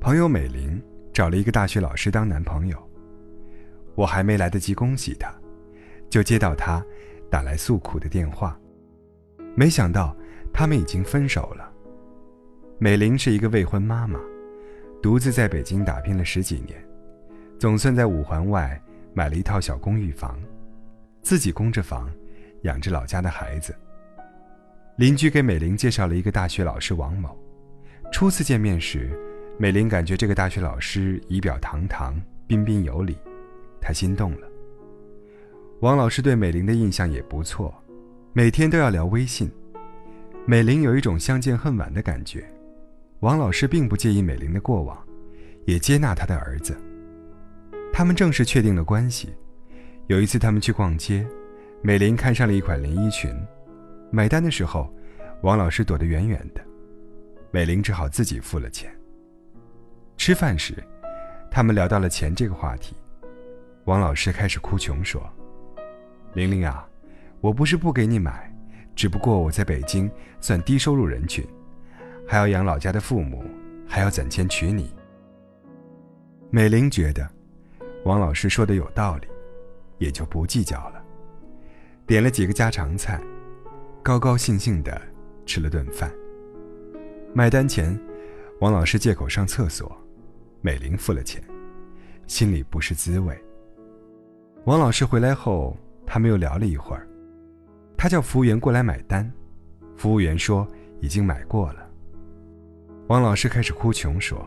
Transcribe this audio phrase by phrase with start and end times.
[0.00, 2.90] 朋友美玲找了一个大学老师当男朋友。
[3.94, 5.30] 我还没来得及恭喜她，
[6.08, 6.82] 就接到她
[7.30, 8.58] 打来诉苦的电话。
[9.54, 10.16] 没想到
[10.54, 11.70] 他们已经分手了。
[12.78, 14.18] 美玲是一个未婚妈妈，
[15.02, 16.82] 独自在北京打拼了十几年，
[17.58, 18.80] 总算在五环外
[19.12, 20.40] 买了一套小公寓房，
[21.20, 22.10] 自己供着房，
[22.62, 23.76] 养着老家的孩子。
[24.96, 27.38] 邻居给美玲介绍了一个大学老师王某。
[28.10, 29.10] 初次见面时，
[29.60, 33.14] 美玲感觉这个大学老师仪表堂堂、彬彬有礼，
[33.78, 34.48] 她心动了。
[35.80, 37.74] 王老师对美玲的印象也不错，
[38.32, 39.52] 每天都要聊微信。
[40.46, 42.42] 美玲有一种相见恨晚的感觉。
[43.18, 44.96] 王老师并不介意美玲的过往，
[45.66, 46.74] 也接纳她的儿子。
[47.92, 49.28] 他们正式确定了关系。
[50.06, 51.26] 有一次，他们去逛街，
[51.82, 53.30] 美玲看上了一款连衣裙。
[54.10, 54.90] 买单的时候，
[55.42, 56.64] 王老师躲得远远的，
[57.50, 58.90] 美玲只好自己付了钱。
[60.20, 60.74] 吃饭时，
[61.50, 62.94] 他们聊到了钱这个话题，
[63.84, 65.18] 王老师开始哭穷说
[66.36, 66.86] ：“玲玲啊，
[67.40, 68.54] 我不是不给你买，
[68.94, 71.42] 只不过我在北京算低收入人群，
[72.28, 73.42] 还要养老家的父母，
[73.88, 74.94] 还要攒钱娶你。”
[76.52, 77.26] 美玲觉得，
[78.04, 79.26] 王老师说的有道理，
[79.96, 81.02] 也就不计较了，
[82.06, 83.18] 点了几个家常菜。
[84.02, 85.00] 高高兴兴的
[85.46, 86.12] 吃了顿饭。
[87.32, 87.98] 买单前，
[88.60, 89.90] 王老师借口上厕所，
[90.60, 91.42] 美玲付了钱，
[92.26, 93.36] 心里不是滋味。
[94.64, 97.08] 王老师回来后，他们又聊了一会儿。
[97.96, 99.30] 他叫服务员过来买单，
[99.96, 100.66] 服务员说
[101.00, 101.88] 已经买过了。
[103.08, 104.46] 王老师开始哭穷说：“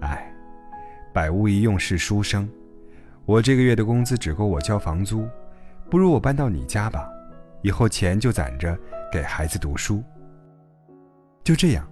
[0.00, 0.32] 哎，
[1.12, 2.48] 百无一用是书生，
[3.24, 5.26] 我这个月的工资只够我交房租，
[5.90, 7.10] 不如我搬到你家吧。”
[7.62, 8.78] 以后钱就攒着
[9.10, 10.02] 给孩子读书。
[11.42, 11.90] 就这样，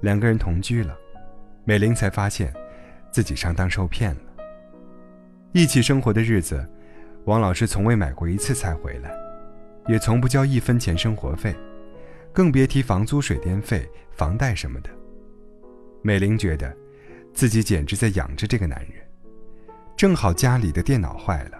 [0.00, 0.96] 两个人同居了，
[1.68, 2.54] 美玲才发现
[3.10, 4.20] 自己上当受骗了。
[5.50, 6.64] 一起生活的日子，
[7.24, 9.10] 王老师从未买过一次菜回来，
[9.88, 11.52] 也从不交一分钱生活费，
[12.32, 14.90] 更别提房租、水电费、房贷什么的。
[16.02, 16.72] 美玲觉得，
[17.34, 18.92] 自己简直在养着这个男人。
[19.96, 21.58] 正好家里的电脑坏了，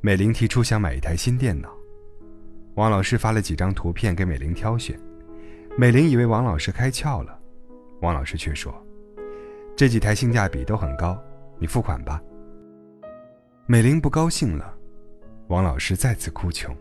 [0.00, 1.70] 美玲提出想买一台新电脑。
[2.74, 4.98] 王老师发了几张图片给美玲挑选，
[5.76, 7.38] 美玲以为王老师开窍了，
[8.00, 8.74] 王老师却说
[9.78, 11.16] ：“这几台性价比都很高，
[11.56, 12.20] 你付款吧。”
[13.64, 14.74] 美玲不高兴了，
[15.46, 16.76] 王老师再次哭穷：“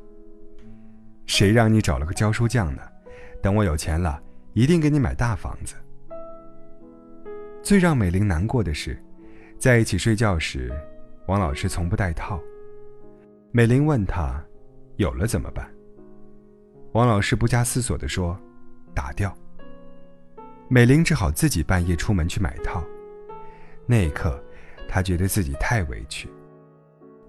[1.28, 2.81] 谁让你找了个教书匠呢？
[3.40, 4.19] 等我有钱了，
[4.53, 5.75] 一定给你买大房子。”
[7.62, 9.00] 最让美玲难过的是，
[9.59, 10.74] 在一起睡觉时，
[11.28, 12.41] 王老师从不戴套。
[13.52, 14.44] 美玲问他
[14.97, 15.69] ：“有了怎么办？”
[16.94, 18.36] 王老师不加思索地说
[18.96, 19.31] ：“打掉。”
[20.69, 22.83] 美玲只好自己半夜出门去买套。
[23.85, 24.44] 那一刻，
[24.88, 26.29] 她觉得自己太委屈，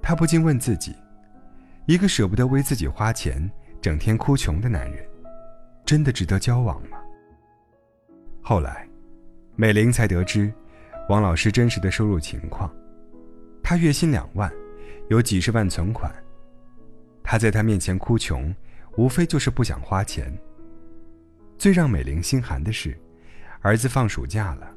[0.03, 0.95] 她不禁问自己：
[1.87, 3.51] 一个舍不得为自己花钱、
[3.81, 5.07] 整天哭穷的男人，
[5.85, 6.99] 真的值得交往吗？
[8.43, 8.89] 后来，
[9.57, 10.53] 美玲才得知，
[11.09, 12.73] 王老师真实的收入情况：
[13.63, 14.53] 他月薪两万，
[15.09, 16.13] 有几十万存款。
[17.23, 18.55] 他在他面前哭穷。
[18.97, 20.37] 无非就是不想花钱。
[21.57, 22.99] 最让美玲心寒的是，
[23.61, 24.71] 儿子放暑假了，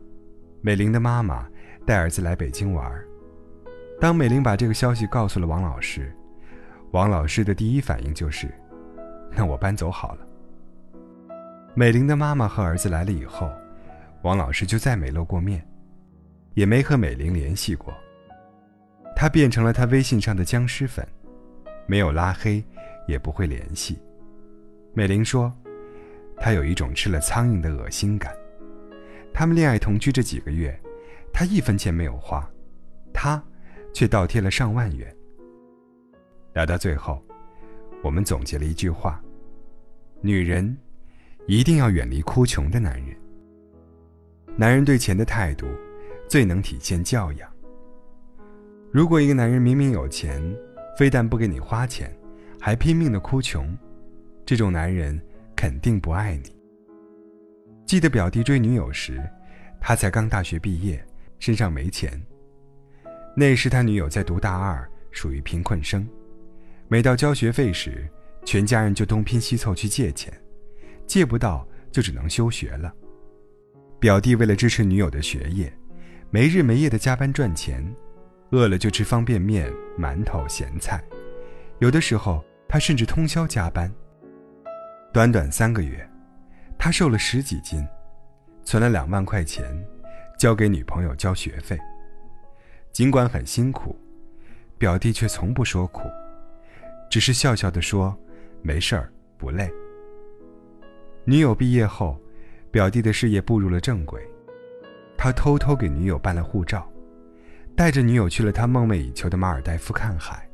[0.61, 1.47] 美玲的妈妈
[1.85, 2.91] 带儿子来北京玩。
[3.99, 6.11] 当美玲把这个消息告诉了王老师，
[6.91, 8.51] 王老师的第一反应就是
[9.37, 10.27] ：“那我搬走好了。”
[11.75, 13.51] 美玲的妈妈和儿子来了以后，
[14.23, 15.63] 王老师就再没露过面，
[16.55, 17.93] 也没和美玲联系过。
[19.15, 21.07] 他变成了他微信上的僵尸粉，
[21.85, 22.63] 没有拉黑，
[23.07, 23.99] 也不会联系。
[24.93, 25.53] 美玲说
[26.35, 28.33] ：“她有一种吃了苍蝇的恶心感。
[29.33, 30.77] 他们恋爱同居这几个月，
[31.33, 32.47] 他一分钱没有花，
[33.13, 33.41] 他
[33.93, 35.15] 却倒贴了上万元。”
[36.53, 37.23] 聊到最后，
[38.03, 39.23] 我们总结了一句话
[40.21, 40.77] ：“女人
[41.47, 43.15] 一定要远离哭穷的男人。
[44.57, 45.65] 男人对钱的态度，
[46.27, 47.49] 最能体现教养。
[48.91, 50.43] 如果一个男人明明有钱，
[50.97, 52.13] 非但不给你花钱，
[52.59, 53.75] 还拼命的哭穷。”
[54.45, 55.17] 这种男人
[55.55, 56.60] 肯定不爱你。
[57.91, 59.21] 记得表弟追女友时，
[59.81, 61.05] 他才刚大学毕业，
[61.39, 62.09] 身上没钱。
[63.35, 66.07] 那时他女友在读大二，属于贫困生。
[66.87, 68.09] 每到交学费时，
[68.45, 70.33] 全家人就东拼西凑去借钱，
[71.05, 72.93] 借不到就只能休学了。
[73.99, 75.69] 表弟为了支持女友的学业，
[76.29, 77.85] 没日没夜的加班赚钱，
[78.51, 81.03] 饿了就吃方便面、馒头、咸菜，
[81.79, 83.93] 有的时候他甚至通宵加班。
[85.11, 86.09] 短短三个月，
[86.83, 87.87] 他瘦了十几斤，
[88.63, 89.63] 存了两万块钱，
[90.35, 91.79] 交给女朋友交学费。
[92.91, 93.95] 尽管很辛苦，
[94.79, 96.09] 表弟却从不说苦，
[97.07, 98.17] 只是笑笑地说
[98.63, 99.71] ：“没事儿，不累。”
[101.23, 102.19] 女友毕业后，
[102.71, 104.27] 表弟的事业步入了正轨，
[105.15, 106.91] 他偷偷给女友办了护照，
[107.75, 110.49] 带着女友去了他梦寐以求的马尔代夫看海。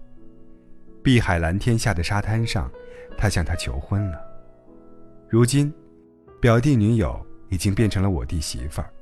[1.02, 2.70] 碧海蓝天下的沙滩上，
[3.18, 4.20] 他向她求婚了。
[5.30, 5.74] 如今，
[6.40, 7.20] 表弟女友
[7.50, 8.94] 已经变成了我弟媳妇儿，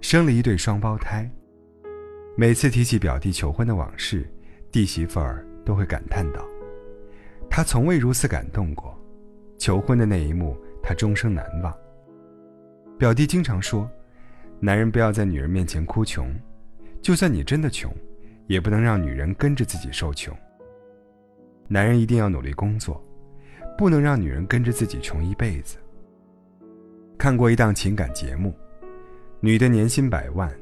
[0.00, 1.30] 生了一对双胞胎。
[2.36, 4.28] 每次提起表弟求婚的往事，
[4.72, 6.44] 弟媳妇儿都会感叹道
[7.48, 8.92] ：“他从未如此感动过，
[9.56, 11.72] 求婚的那一幕，他终生难忘。”
[12.98, 13.88] 表弟经常说
[14.58, 16.34] ：“男人不要在女人面前哭穷，
[17.00, 17.94] 就算你真的穷，
[18.48, 20.36] 也不能让女人跟着自己受穷。
[21.68, 23.00] 男人一定要努力工作，
[23.78, 25.78] 不能让女人跟着自己穷一辈子。”
[27.18, 28.54] 看过一档情感节目，
[29.40, 30.52] 女的年薪百万，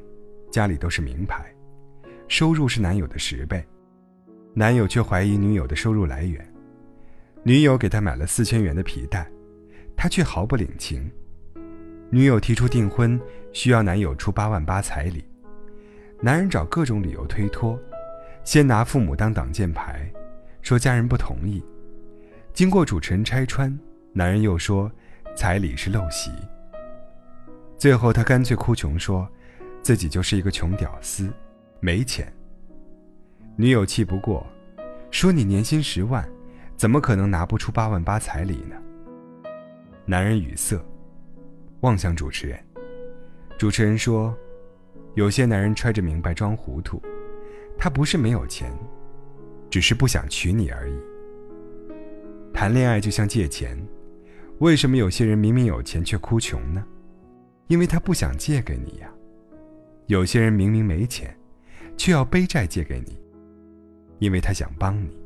[0.49, 1.45] 家里都是名牌。
[2.29, 3.63] 收入是男友的十倍，
[4.53, 6.43] 男友却怀疑女友的收入来源。
[7.43, 9.29] 女友给他买了四千元的皮带，
[9.97, 11.11] 他却毫不领情。
[12.09, 13.19] 女友提出订婚，
[13.51, 15.25] 需要男友出八万八彩礼，
[16.21, 17.77] 男人找各种理由推脱，
[18.45, 20.09] 先拿父母当挡箭牌，
[20.61, 21.61] 说家人不同意。
[22.53, 23.77] 经过主持人拆穿，
[24.13, 24.89] 男人又说
[25.35, 26.31] 彩礼是陋习。
[27.77, 29.27] 最后他干脆哭穷，说
[29.81, 31.31] 自己就是一个穷屌丝。
[31.79, 32.31] 没钱。
[33.57, 34.45] 女友气不过，
[35.11, 36.27] 说：“你年薪十万，
[36.75, 38.75] 怎么可能拿不出八万八彩礼呢？”
[40.05, 40.79] 男人语塞，
[41.81, 42.59] 望向主持人。
[43.57, 44.35] 主持人说
[45.15, 47.01] ：“有些男人揣着明白装糊涂，
[47.77, 48.71] 他不是没有钱，
[49.69, 50.95] 只是不想娶你而已。
[52.53, 53.77] 谈恋爱就像借钱，
[54.59, 56.83] 为什么有些人明明有钱却哭穷呢？
[57.67, 59.09] 因为他不想借给你呀。
[60.07, 61.35] 有些人明明没钱。”
[61.97, 63.17] 却要背债借给你，
[64.19, 65.17] 因为他想帮你。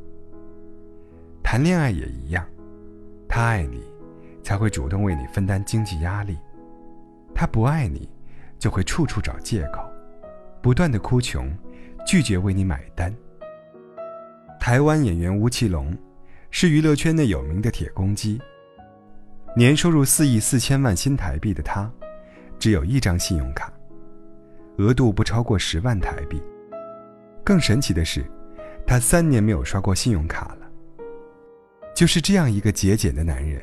[1.42, 2.48] 谈恋爱也一样，
[3.28, 3.82] 他爱你，
[4.44, 6.36] 才会主动为你分担经济压力；
[7.34, 8.08] 他不爱你，
[8.60, 9.82] 就会处处找借口，
[10.62, 11.52] 不断的哭穷，
[12.06, 13.12] 拒绝为你买单。
[14.60, 15.98] 台湾演员吴奇隆，
[16.52, 18.40] 是娱乐圈内有名的铁公鸡，
[19.56, 21.92] 年收入四亿四千万新台币的他，
[22.60, 23.74] 只有一张信用卡，
[24.78, 26.42] 额度不超过十万台币。
[27.44, 28.24] 更神奇的是，
[28.86, 30.70] 他三年没有刷过信用卡了。
[31.96, 33.62] 就是这样一个节俭的男人，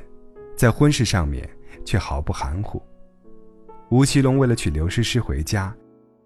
[0.56, 1.48] 在婚事上面
[1.84, 2.82] 却毫不含糊。
[3.90, 5.74] 吴奇隆为了娶刘诗诗回家，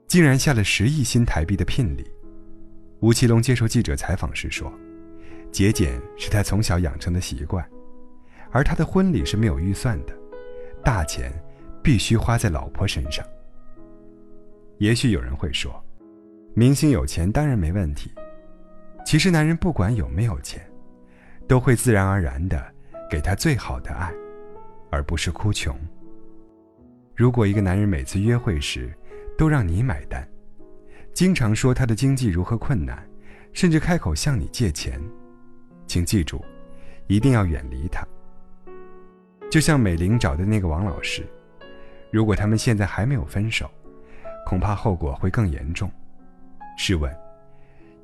[0.08, 2.10] 竟然下了十亿新台币的聘礼。
[3.00, 4.72] 吴奇隆接受记者采访时说
[5.52, 7.64] ：“节俭是他从小养成的习惯，
[8.50, 10.14] 而他的婚礼是没有预算的，
[10.84, 11.32] 大钱
[11.82, 13.24] 必须花在老婆身上。”
[14.78, 15.82] 也许有人会说。
[16.52, 18.10] 明星有钱当然没问题，
[19.06, 20.60] 其实男人不管有没有钱，
[21.46, 22.60] 都会自然而然的
[23.08, 24.12] 给他最好的爱，
[24.90, 25.78] 而不是哭穷。
[27.14, 28.92] 如果一个男人每次约会时
[29.38, 30.28] 都让你买单，
[31.14, 33.08] 经常说他的经济如何困难，
[33.52, 35.00] 甚至开口向你借钱，
[35.86, 36.44] 请记住，
[37.06, 38.04] 一定要远离他。
[39.50, 41.26] 就像美玲找的那个王老师，
[42.12, 43.68] 如果他们现在还没有分手，
[44.46, 45.90] 恐怕后果会更严重。
[46.78, 47.12] 试问，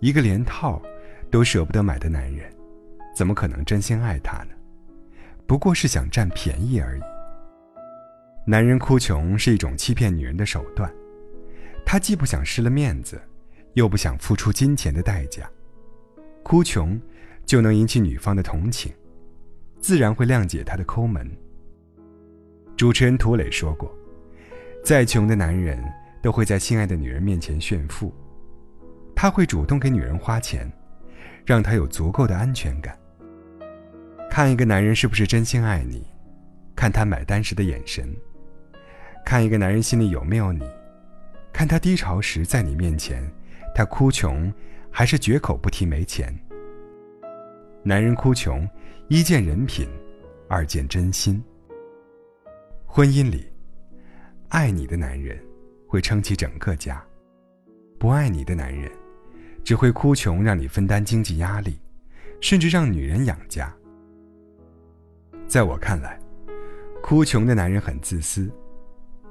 [0.01, 0.83] 一个连套
[1.31, 2.53] 都舍不得买的男人，
[3.15, 4.51] 怎么可能真心爱她呢？
[5.47, 7.01] 不过是想占便宜而已。
[8.45, 10.93] 男人哭穷是一种欺骗女人的手段，
[11.85, 13.21] 他既不想失了面子，
[13.75, 15.49] 又不想付出金钱的代价，
[16.43, 17.01] 哭穷
[17.45, 18.93] 就能引起女方的同情，
[19.87, 21.31] 自然会谅解他的抠门。
[22.77, 23.89] 主持人涂磊说过，
[24.83, 25.81] 再穷的男人
[26.21, 28.13] 都会在心爱的女人面前炫富。
[29.15, 30.69] 他会主动给女人花钱，
[31.45, 32.99] 让她有足够的安全感。
[34.29, 36.05] 看一个男人是不是真心爱你，
[36.75, 38.09] 看他买单时的眼神；
[39.25, 40.65] 看一个男人心里有没有你，
[41.53, 43.23] 看他低潮时在你面前，
[43.73, 44.53] 他哭穷
[44.91, 46.37] 还是绝口不提没钱。
[47.89, 48.69] 男人哭穷，
[49.07, 49.89] 一见人品，
[50.49, 51.41] 二见真心。
[52.85, 53.47] 婚姻里，
[54.49, 55.41] 爱你的男人
[55.87, 57.01] 会撑起整个家，
[57.97, 58.91] 不爱你的男人。
[59.63, 61.79] 只会哭穷，让你分担经济压力，
[62.41, 63.73] 甚至让女人养家。
[65.47, 66.19] 在我看来，
[67.01, 68.51] 哭穷的男人很自私，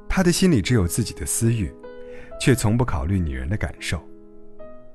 [0.07, 1.69] 他的心里只有自己的私欲，
[2.39, 4.01] 却从不考虑女人的感受。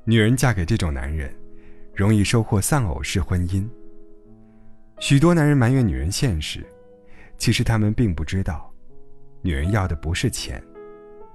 [0.05, 1.31] 女人嫁给这种男人，
[1.95, 3.69] 容易收获丧偶式婚姻。
[4.99, 6.65] 许多男人埋怨女人现实，
[7.39, 8.73] 其实他们并不知道，
[9.43, 10.63] 女人要的不是钱，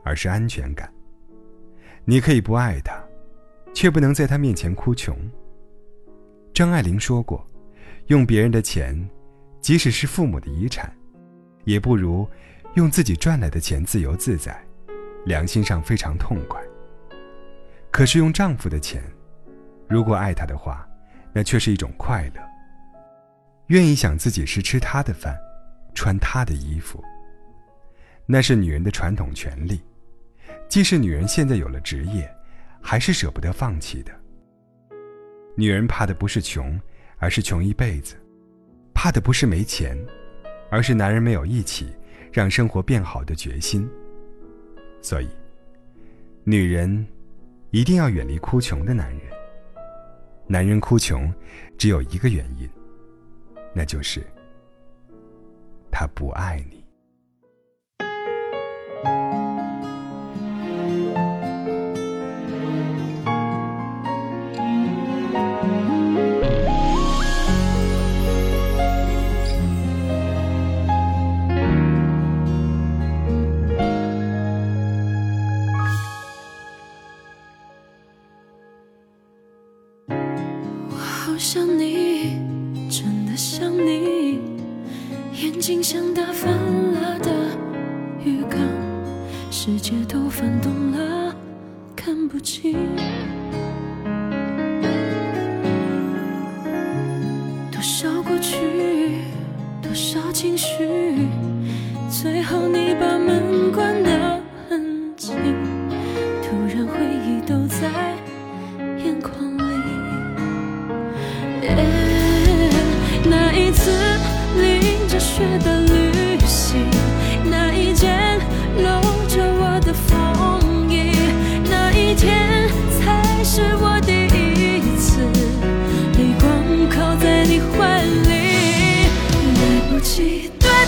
[0.04, 0.92] 而是安全感。
[2.04, 3.04] 你可以不爱他，
[3.74, 5.18] 却不能在他面前哭穷。
[6.54, 7.46] 张爱玲说过
[8.08, 8.96] ：“用别人的钱，
[9.60, 10.96] 即使是父母的遗产，
[11.64, 12.28] 也不如
[12.76, 14.64] 用自己赚来的钱自由自在，
[15.26, 16.62] 良心上非常痛快。”
[17.92, 19.04] 可是用丈夫的钱，
[19.88, 20.88] 如果爱他的话，
[21.34, 22.42] 那却是一种快乐。
[23.68, 25.36] 愿意想自己是吃他的饭，
[25.94, 27.04] 穿他的衣服。
[28.26, 29.82] 那是女人的传统权利，
[30.68, 32.30] 既是女人现在有了职业，
[32.82, 34.12] 还是舍不得放弃的。
[35.56, 36.80] 女人怕的不是穷，
[37.18, 38.16] 而是穷一辈子；
[38.94, 39.98] 怕的不是没钱，
[40.70, 41.94] 而是男人没有一起
[42.32, 43.90] 让生活变好的决心。
[45.02, 45.30] 所以，
[46.44, 47.06] 女人
[47.70, 49.35] 一定要远离哭穷的男人。
[50.48, 51.34] 男人哭穷，
[51.78, 52.70] 只有一个原因，
[53.74, 54.22] 那就是
[55.92, 56.85] 他不爱你。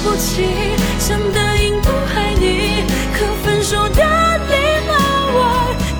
[0.09, 0.45] 不起，
[0.97, 2.81] 想答应不爱你，
[3.13, 4.01] 可分手的
[4.47, 4.53] 礼
[4.87, 4.93] 貌
[5.35, 5.39] 我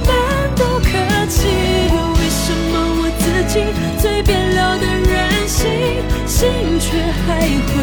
[0.08, 0.10] 们
[0.56, 0.88] 都客
[1.28, 1.46] 气，
[2.16, 3.60] 为什么我自己
[4.02, 5.68] 最变了的任性？
[6.26, 6.48] 心
[6.80, 6.98] 却
[7.28, 7.28] 还
[7.68, 7.76] 会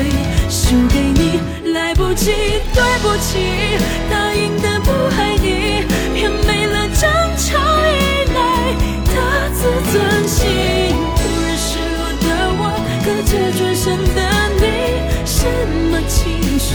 [0.49, 1.40] 输给你，
[1.75, 2.33] 来不及，
[2.73, 3.78] 对不起，
[4.11, 5.85] 答应的不爱你，
[6.19, 7.02] 也没了争
[7.37, 8.73] 吵以来
[9.12, 9.14] 的
[9.52, 9.61] 自
[9.93, 10.40] 尊心。
[11.16, 12.26] 突然失落的
[12.59, 12.62] 我，
[13.04, 14.19] 隔着转身的，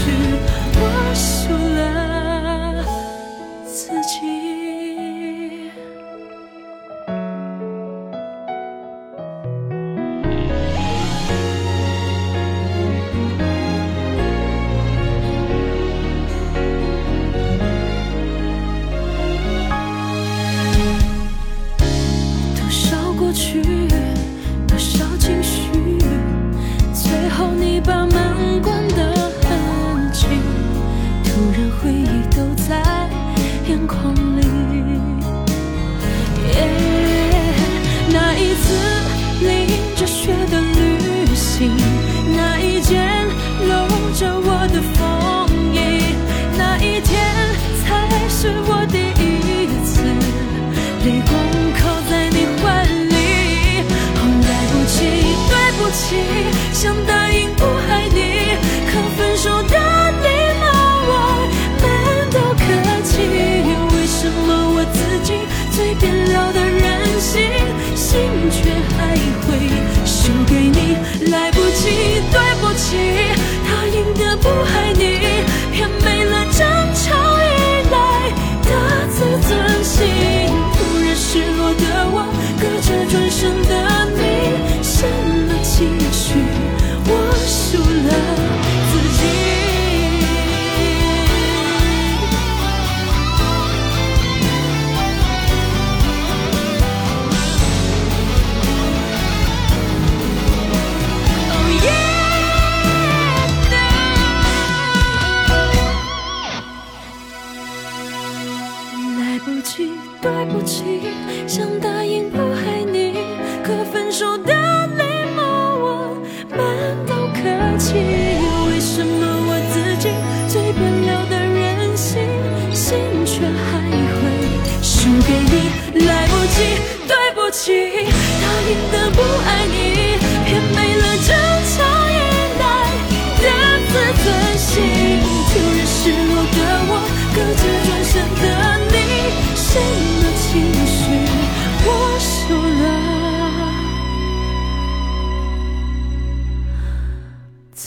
[0.00, 0.59] 去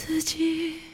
[0.06, 0.93] 自己。